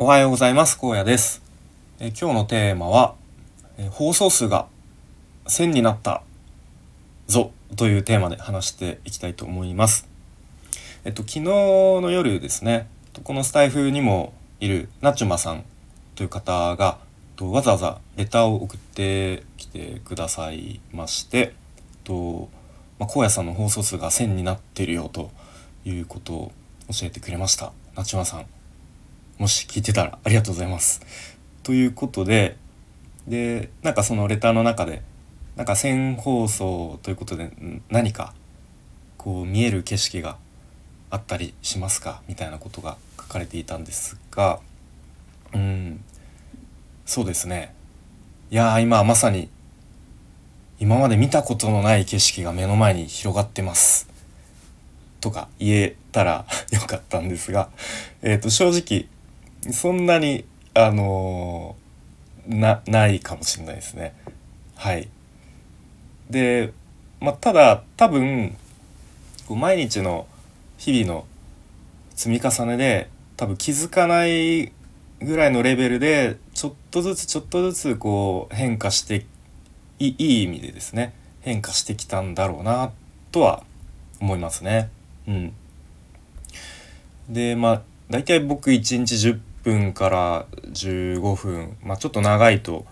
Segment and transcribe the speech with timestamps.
[0.00, 0.78] おはようございます。
[0.80, 1.42] 荒野です。
[1.98, 3.16] え今日のテーマは
[3.78, 4.68] え放送数が
[5.46, 6.22] 1000になった
[7.26, 10.08] ぞというテーマで話していきたいと思います。
[11.04, 12.86] えっと昨日の夜ですね
[13.24, 15.64] このスタイフにもいるナチュマさん
[16.14, 16.98] という方が
[17.34, 21.54] とわざわざレターを送ってきてくださいまして
[22.04, 22.48] と、
[23.00, 25.32] まあ、荒野さんの放送数が1000になってるよと
[25.84, 26.52] いうことを
[26.88, 27.72] 教えてくれました。
[27.96, 28.57] ナチュマさん。
[29.38, 31.00] もし聞いてたらありがとうございます。
[31.62, 32.56] ということで
[33.28, 35.02] でなんかそのレターの中で
[35.54, 37.52] なんか1000放送ということで
[37.88, 38.34] 何か
[39.16, 40.38] こう見える景色が
[41.10, 42.20] あったりしますか？
[42.28, 44.60] みたいなことが書かれていたんですが
[45.54, 46.02] うん
[47.06, 47.74] そうですね。
[48.50, 49.48] いや今まさに
[50.80, 54.08] 今まで見たことのない景色が目の前に広がってます。
[55.20, 57.70] とか言えたらよかったんですが、
[58.22, 59.08] えー、と正直
[59.72, 61.76] そんなにあの、
[62.46, 64.14] なないかもしれないですね。
[64.74, 65.08] はい
[66.30, 66.72] で、
[67.20, 68.56] まあ、ただ多分
[69.46, 70.26] こう毎日の
[70.76, 71.26] 日々の
[72.14, 74.72] 積み重ねで多分気づかない
[75.20, 79.26] ぐらいのレベルでちょっとずつちょっとずつこう変化して
[79.98, 82.92] いい意味でですね変化してきたんだろうな
[83.32, 83.64] とは
[84.20, 84.90] 思いますね。
[85.26, 85.52] うん、
[87.28, 92.86] でまあ大体僕1日10分から15分、まあ、ちょっと長いと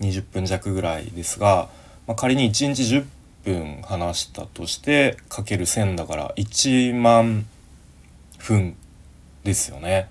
[0.00, 1.68] 20分弱ぐらいですが、
[2.06, 3.06] まあ、仮に1日10
[3.44, 7.46] 分話したとしてかける1000だから1万
[8.38, 8.76] 分
[9.44, 10.08] ですよね。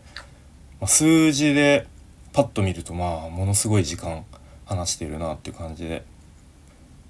[0.80, 1.88] まあ、数字で
[2.34, 4.26] パッと見るとまあものすごい時間
[4.66, 6.04] 話してるなっていう感じで、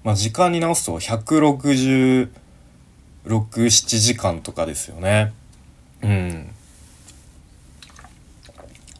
[0.04, 2.28] まあ、時間に直すと1667
[3.98, 5.32] 時間とかですよね。
[6.02, 6.55] うん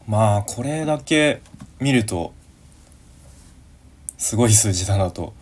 [0.07, 1.41] まあこれだけ
[1.79, 2.33] 見ると
[4.17, 5.33] すごい数字だなと。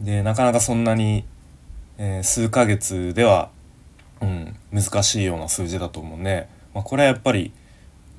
[0.00, 1.24] でなかなかそんなに、
[1.98, 3.50] えー、数ヶ月では、
[4.20, 6.48] うん、難しいような数字だと思うね。
[6.74, 7.52] まあ、これはやっぱり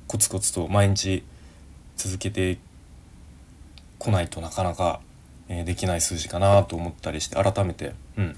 [0.06, 1.24] コツコツと毎日
[1.96, 2.58] 続けて
[3.98, 5.00] こないとなかなか、
[5.48, 8.36] えー、できない数字かなと思ったりして改めて、うん、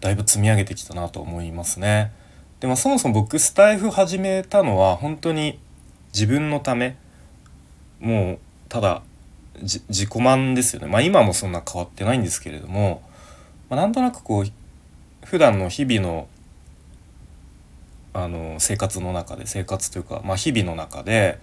[0.00, 2.12] だいぶ積み上げてきたなと思いますね。
[2.60, 5.58] でもそもそも僕スタイフ始めたのは本当に
[6.14, 6.96] 自分のため
[8.00, 8.38] もう
[8.68, 9.02] ただ
[9.60, 10.88] 自己満ですよね。
[10.88, 13.02] まあ今もそんな変わってないんですけれども、
[13.68, 14.46] まあ、なんとなくこう
[15.26, 16.28] 普段の日々の
[18.12, 21.40] あの生活の中で生活というか、まあ、日々の中で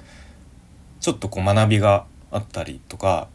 [1.02, 3.28] ちょっとこう学びがあったりとか、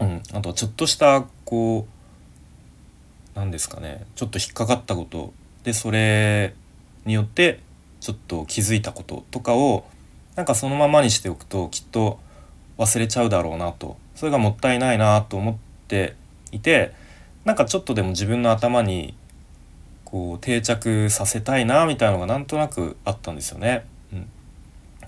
[0.00, 6.54] うん、あとはちょっとしたこう何ですかねちょっと引っかかったことでそれ
[7.04, 7.60] によって
[8.00, 9.84] ちょっと気づいたこととかを
[10.36, 12.20] なんかそのままにしておくときっと
[12.78, 13.96] 忘れちゃうだろうなと。
[14.14, 15.56] それがもったいないなと思っ
[15.88, 16.14] て
[16.52, 16.92] いて
[17.44, 19.14] なんかちょっとでも自分の頭に
[20.04, 23.84] こう定着させたいなみたいのがなんとなくあったんですよね。
[24.12, 24.28] うん、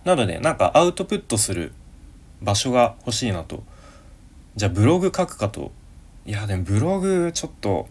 [0.05, 1.73] なのでなんかアウトプットする
[2.43, 3.63] 場所が欲しいなと。
[4.57, 5.73] じゃあブログ書くかと。
[6.27, 7.89] いやでもブログちょっと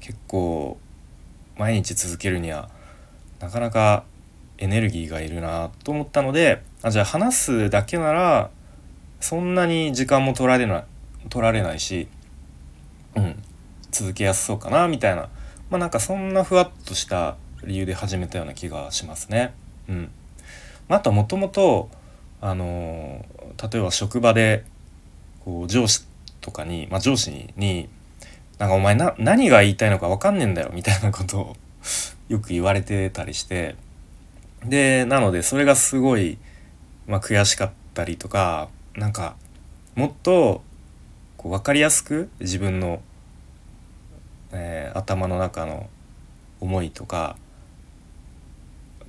[0.00, 0.78] 結構
[1.56, 2.68] 毎日続けるには
[3.40, 4.04] なかなか
[4.58, 8.50] エネルギーがいるなと思ったのであじゃあ話すだけなら
[9.20, 10.84] そんなに時間も取られない
[11.28, 12.08] 取られないし、
[13.16, 13.42] うん、
[13.90, 15.28] 続けやすそうかなみたいな
[15.70, 19.52] まあなんかそんなふわっとした理由で始めたような気がしますね。
[19.88, 20.10] うん、
[20.88, 21.90] まあともともと
[22.40, 23.24] あの
[23.70, 24.64] 例えば職場で
[25.44, 26.06] こう上司
[26.40, 27.88] とかに、まあ、上司にに
[28.58, 31.56] 「なんかお前な何が言いたいのか分かんねえんだよ」みたいなことを
[32.28, 33.76] よく言われてたりして
[34.68, 36.38] でなのでそれがすごい、
[37.06, 39.36] まあ、悔しかったりとかなんか
[39.94, 40.62] もっと
[41.36, 43.00] こう分かりやすく自分の、
[44.52, 45.88] えー、頭の中の
[46.60, 47.36] 思いとか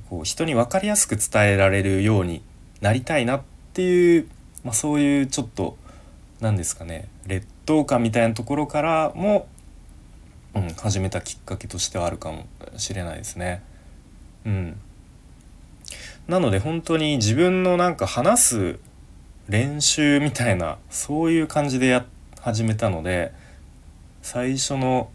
[0.09, 2.41] こう人に分かりやすく伝えられるように
[2.81, 3.41] なりたいなっ
[3.73, 4.27] ていう、
[4.63, 5.77] まあ、そういうちょっと
[6.39, 9.47] 何ですかね劣等感みたいなところからも、
[10.55, 12.45] うん、始めたきっかけとしてはあるかも
[12.77, 13.61] しれないですね。
[14.45, 14.79] うん、
[16.27, 18.79] なので本当に自分のなんか話す
[19.47, 22.05] 練習みたいなそういう感じでや
[22.41, 23.31] 始めたので
[24.21, 25.09] 最初の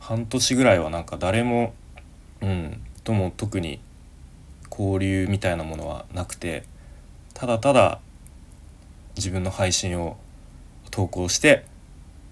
[0.00, 1.74] 半年ぐらいはなんか誰も
[2.40, 3.80] うんとも特に
[4.70, 6.64] 交流みたいなものはなくて
[7.34, 8.00] ただただ
[9.16, 10.16] 自分の配信を
[10.90, 11.64] 投稿して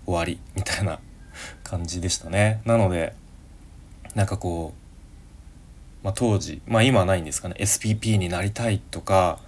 [0.06, 1.00] 終わりみたいな
[1.64, 2.62] 感じでしたね。
[2.64, 3.14] なので
[4.14, 4.85] なんかこう
[6.06, 9.40] まあ、当時まあ今はないんですかね SPP になりたいとか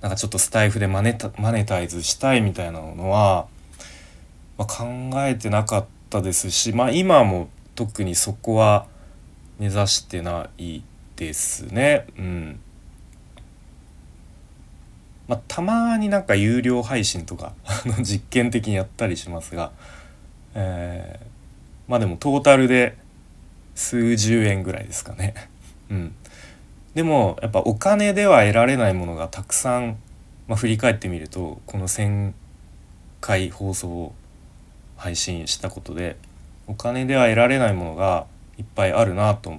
[0.00, 3.48] なんかちょっとスタイフでマネタマネタイズしたいみたいなのは、
[4.58, 4.86] まあ、考
[5.26, 8.86] えてなかったですしまあ今も特にそこは
[9.58, 10.84] 目指してない
[11.16, 12.60] ですねうん。
[15.26, 17.54] まあ、たまになんか有料配信とか
[18.02, 19.72] 実験的にやったりしますが、
[20.54, 22.96] えー、まあでもトータルで
[23.74, 25.34] 数十円ぐらいですかね。
[25.90, 26.14] うん、
[26.94, 29.96] でもやっぱお金では得られないものがたくさん、
[30.46, 32.32] まあ、振り返ってみるとこの1,000
[33.20, 34.14] 回放送を
[34.96, 36.16] 配信したことで
[36.66, 38.26] お金では得られないものが
[38.58, 39.58] いっぱいあるなと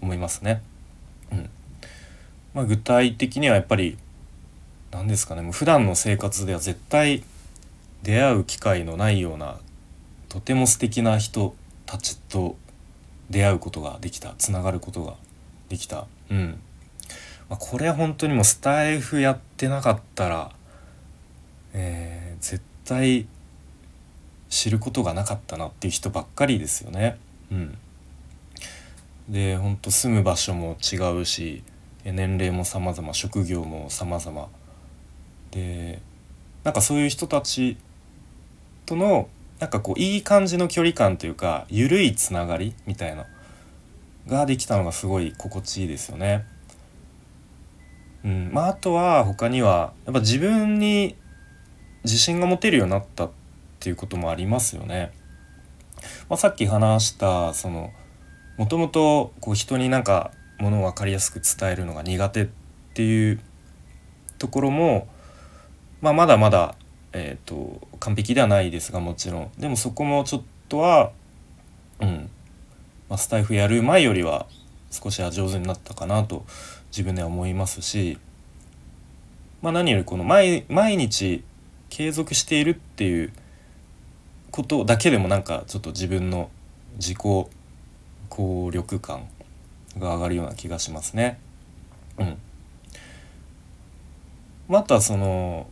[0.00, 0.62] 思いますね。
[1.32, 1.50] うん
[2.54, 3.96] まあ、具体的にはやっぱり
[4.90, 7.24] 何ですかねもう普段の生活では絶対
[8.02, 9.58] 出会う機会のないような
[10.28, 11.54] とても素敵な人
[11.86, 12.56] たちと
[13.30, 15.14] 出会うことができたつながることが
[15.72, 16.06] できた。
[16.30, 16.60] うん、
[17.48, 20.52] まあ、これ本当にもうスタイフやってなかったら、
[21.72, 23.26] えー、絶対
[24.50, 27.18] 知ることがなかったなっていう人ばっかりですよね。
[27.50, 27.78] うん、
[29.30, 31.62] で本当住む場所も違うし
[32.04, 34.48] 年齢も様々職業も様々。
[35.52, 36.02] で
[36.64, 37.78] なんかそういう人たち
[38.84, 39.26] との
[39.58, 43.24] なんかこういい感じの距離感というか緩いつながりみたいな
[44.26, 46.44] ができたのがすごい心地いいですよね。
[48.24, 51.16] うんまあ、あとは他にはやっぱ自分に
[52.04, 53.30] 自信が持てるようになったっ
[53.80, 55.12] ていうこともありますよね。
[56.28, 57.90] まあ、さっき話したその
[58.56, 62.48] もともとこう人になんかものを分かりやすく伝えるのが苦手っ
[62.94, 63.40] ていう
[64.38, 65.08] ところも
[66.02, 66.74] まあ、まだまだ、
[67.12, 71.12] えーと、完璧ではないですがもちろんでもそこもちょっとは、
[72.00, 72.28] うん
[73.08, 74.46] まあ、スタイフやる前よりは
[74.90, 76.44] 少しは上手になったかなと
[76.90, 78.18] 自分では思いますし、
[79.60, 81.44] まあ、何よりこの毎毎日
[81.88, 83.32] 継続しているっていう
[84.50, 86.50] ことだけでもなんかちょっと自分の
[86.96, 87.18] 自己
[88.28, 89.26] 効力感
[89.98, 91.38] が上がるような気がしますね。
[92.18, 92.38] うん、
[94.68, 95.66] またその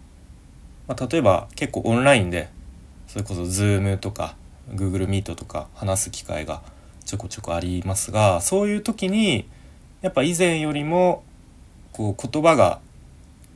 [0.90, 2.48] まあ、例えば結構オンラインで
[3.06, 4.34] それこそ Zoom とか
[4.74, 6.62] Google Meet とか話す機会が
[7.05, 9.49] ちょこちょこありますがそういう時に
[10.02, 11.25] やっぱ以前よりも
[11.93, 12.81] こう言葉が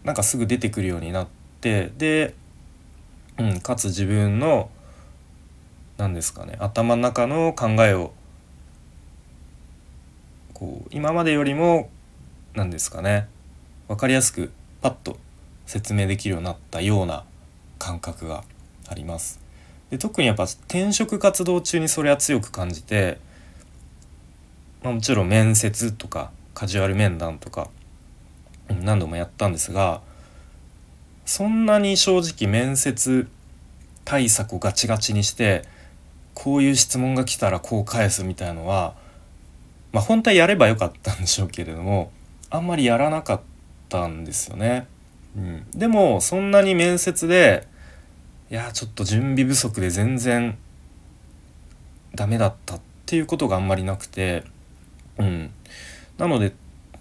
[0.03, 1.27] なんかすぐ出てくるようになっ
[1.61, 2.35] てで、
[3.39, 4.71] うん、かつ自分の
[5.97, 8.13] 何ですかね頭の中の考えを
[10.53, 11.91] こう今までよりも
[12.55, 13.29] 何ですかね
[13.89, 14.51] 分かりやすく
[14.83, 15.19] パッと
[15.67, 17.25] 説明できるようになったような
[17.79, 18.45] 感覚が
[18.89, 19.41] あります。
[19.91, 23.19] で特にやっぱ転職活動中にそれは強く感じて、
[24.85, 27.71] まあ、もちろん面接とかカジュアル面談とか
[28.69, 30.03] 何度もやったんですが
[31.25, 33.27] そんなに正直面接
[34.05, 35.65] 対策をガチガチにして
[36.35, 38.95] こういう質問が来たらこう返すみたいのは
[39.93, 42.13] まあ本当はやればよかったんでしょうけれども
[42.51, 43.41] あんまりやらなかっ
[43.89, 44.87] たんですよね。
[45.37, 47.67] うん、でもそんなに面接で
[48.51, 50.59] いやちょっと準備不足で全然
[52.15, 54.45] ダメだったっていうことがあんまりなくて、
[55.19, 55.51] うん、
[56.19, 56.53] なので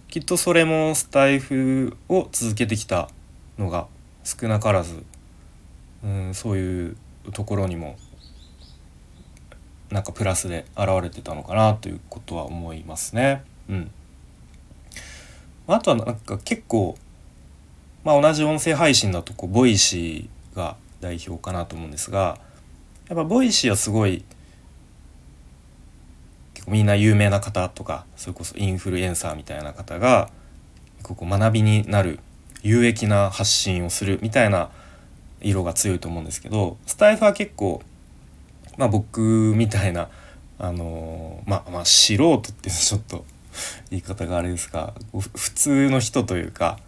[0.07, 3.09] きっとそれもスタエフを続けてきた
[3.57, 3.87] のが
[4.23, 5.03] 少なからず、
[6.03, 6.97] うん、そういう
[7.33, 7.97] ところにも
[9.89, 13.43] なんかプラスで現れてたのかなということは思いますね。
[13.69, 13.91] うん、
[15.67, 16.97] あとはなんか結構
[18.03, 22.37] まあ、同じ音声配信だとこう Voicyが代表かなと思うんですが
[23.07, 24.23] やっぱ Voicyはすごい
[26.67, 30.29] みんな有名な方とかそれこそインフルエンサーみたいな方が
[31.01, 32.19] ここ学びになる
[32.61, 34.69] 有益な発信をするみたいな
[35.41, 37.81] 色が強いと思うんですけどスタイフは結構、
[38.77, 39.19] まあ、僕
[39.55, 40.09] みたいな
[40.57, 43.25] あのー、まあまあ素人ってちょっと
[43.89, 46.79] 言い方があれですが普通の人というか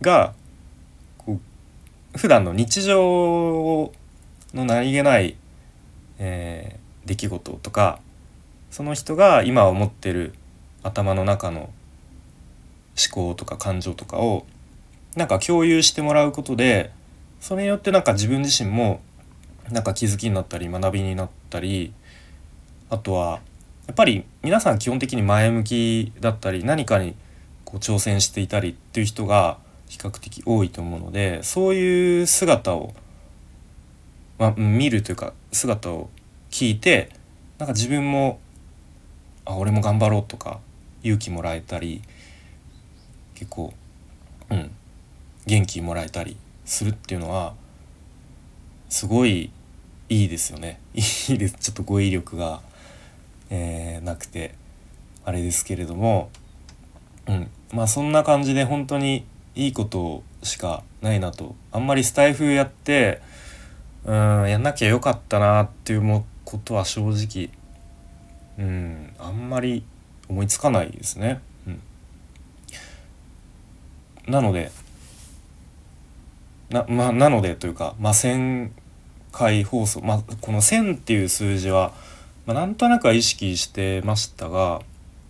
[0.00, 0.34] が
[1.18, 1.40] こ
[2.14, 3.92] う普段の日常
[4.54, 5.36] の何気ない、
[6.18, 8.00] えー、出来事とか
[8.70, 10.34] その人が今思ってる
[10.82, 11.70] 頭の中の思
[13.12, 14.46] 考とか感情とかを
[15.16, 16.92] なんか共有してもらうことで
[17.40, 19.00] それによってなんか自分自身も
[19.70, 21.92] なんか気づきになったり学びになったり
[22.90, 23.40] あとは
[23.86, 27.14] やっぱり皆さん基本的に前向きだったり何かに
[27.64, 29.58] こう挑戦していたりっていう人が
[29.88, 32.94] 比較的多いと思うのでそういう姿を、
[34.38, 36.10] まあ、見るというか姿を
[36.50, 37.10] 聞いて
[37.58, 38.38] なんか自分も
[39.50, 40.60] あ俺も頑張ろうとか
[41.02, 42.02] 勇気もらえたり
[43.34, 43.72] 結構
[44.50, 44.70] うん
[45.46, 47.54] 元気もらえたりするっていうのは
[48.88, 49.50] すごい
[50.08, 50.80] いいですよね。
[50.94, 51.54] いいです。
[51.54, 52.60] ちょっと語彙力が、
[53.48, 54.54] えー、なくて
[55.24, 56.30] あれですけれども、
[57.28, 61.54] うん、まあそんな感じで本当にいいことしかないなと。
[61.70, 63.22] あんまりスタイフやって
[64.04, 67.50] うんやんなきゃよかったなっていうことは正直
[68.58, 69.84] うんあんまり
[70.28, 71.40] 思いつかないですね。
[71.66, 71.80] うん、
[74.32, 74.70] なので
[76.70, 78.70] な,、ま、なのでというか、まあ、1,000
[79.32, 81.92] 回放送、まあ、この1,000っていう数字は、
[82.46, 84.80] まあ、なんとなくは意識してましたが、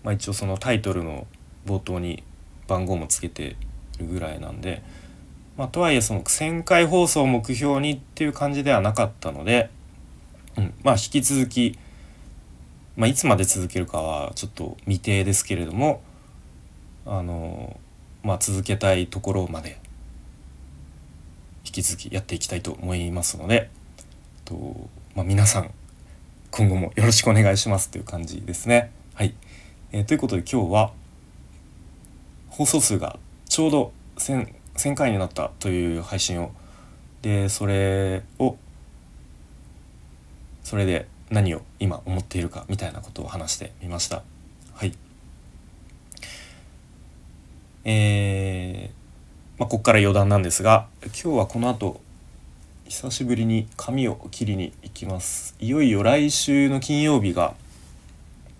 [0.04, 1.26] まあ、一応そのタイトルの
[1.66, 2.22] 冒頭に
[2.68, 3.56] 番号もつけて
[3.98, 4.82] るぐらいなんで。
[5.56, 9.68] まあ、とはいえその1,000回放送を目標にっていう感じではなかったので、
[10.56, 11.78] うん、まあ引き続き、
[12.96, 16.02] まあ、いつまで続けるかはちょっと未定ですけれども
[17.06, 17.78] あの、
[18.22, 19.78] まあ、続けたいところまで
[21.64, 23.70] 引き続きやっていきたいと思いますので
[24.44, 25.70] と、まあ、皆さん
[26.50, 28.90] 今後もよろしくお願いしますという感じですね。
[29.14, 29.34] はい、
[29.92, 30.92] えー、ということで今日は
[32.48, 33.18] 放送数が
[33.48, 36.52] ちょうど1000 1000回になったという配信を
[37.22, 38.56] でそれを
[40.62, 44.22] それで何を今思っているかみたいなことを話してみました。
[44.74, 44.94] はい。
[47.84, 52.00] えー、まあ、ここから余談なんですが今日はこの後
[52.86, 55.54] 久しぶりに髪を切りに行きます。
[55.60, 57.54] いよいよ来週の金曜日が、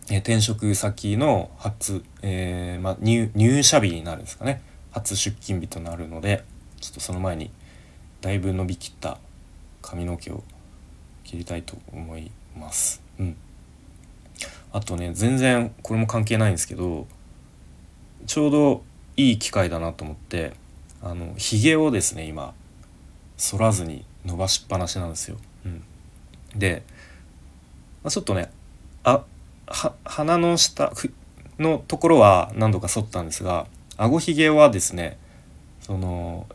[0.09, 4.63] えー、転職先の初、えーまあ、入入社日になるんですかね。
[4.93, 6.45] 初出勤日となるので
[6.81, 7.51] ちょっとその前に
[8.21, 9.19] だいぶ伸びきった
[9.83, 10.45] 髪の毛を
[11.25, 13.03] 切りたいと思います。
[13.19, 13.37] うん、
[14.73, 17.07] あとね全然これも関係ないんですけど
[18.27, 18.83] ちょうど
[19.17, 20.53] いい機会だなと思って
[21.03, 22.55] あのひげをですね今
[23.37, 25.37] 剃らずに伸ばしっぱなしなんですよ。
[25.65, 25.83] うん、
[26.57, 26.83] で、
[28.03, 28.51] まあ、ちょっとね
[29.05, 29.25] あ
[29.67, 30.93] は鼻の下
[31.59, 33.67] のところは何度か剃ったんですが
[33.97, 35.19] あごひげはですね
[35.81, 36.47] その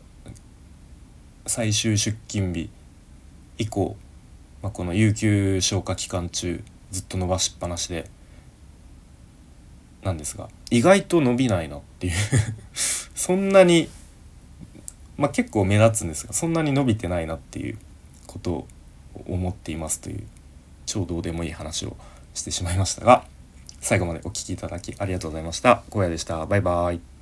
[1.48, 2.70] 最終出勤日
[3.58, 3.96] 以降、
[4.66, 8.10] まあ、この有給消化期間中ずっと伸ばしっぱなしで
[10.02, 12.14] なんですが意外と伸びないなっていう
[13.14, 13.90] そんなに
[15.18, 17.78] まあ結構目立つんですがそんなに伸びてないなっていう
[18.26, 18.68] ことを
[19.28, 20.24] 思っていますという
[20.88, 21.96] 超どうでもいい話を
[22.34, 23.24] してしまいましたが
[23.82, 25.84] 最後までお聴きいただきありがとうございました。
[25.92, 26.44] 荒野でした。
[26.48, 27.15] バイバイ。